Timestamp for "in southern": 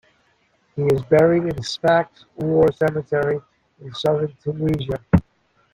3.81-4.35